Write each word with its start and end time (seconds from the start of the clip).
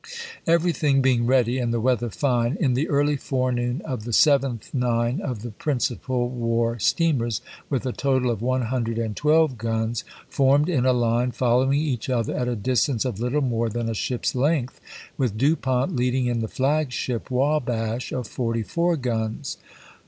Everything 0.47 0.99
being 1.03 1.27
ready, 1.27 1.59
and 1.59 1.71
the 1.71 1.79
weather 1.79 2.09
fine, 2.09 2.57
in 2.59 2.73
the 2.73 2.89
early 2.89 3.15
forenoon 3.15 3.83
of 3.85 4.03
the 4.03 4.09
7th 4.09 4.73
nine 4.73 5.21
of 5.21 5.43
the 5.43 5.51
principal 5.51 6.27
war 6.27 6.79
steamers, 6.79 7.39
with 7.69 7.85
a 7.85 7.91
total 7.93 8.31
of 8.31 8.41
112 8.41 9.59
guns, 9.59 10.03
formed 10.27 10.69
in 10.69 10.87
a 10.87 10.91
line 10.91 11.29
following 11.29 11.77
each 11.77 12.09
other 12.09 12.35
at 12.35 12.47
a 12.47 12.55
distance 12.55 13.05
of 13.05 13.19
little 13.19 13.41
more 13.43 13.69
than 13.69 13.87
a 13.87 13.93
ship's 13.93 14.33
length, 14.33 14.81
with 15.19 15.37
Du 15.37 15.55
Pont 15.55 15.95
leading 15.95 16.25
in 16.25 16.39
the 16.39 16.47
flag 16.47 16.91
ship 16.91 17.29
Wabash 17.29 18.11
of 18.11 18.25
forty 18.27 18.63
four 18.63 18.97
guns. 18.97 19.57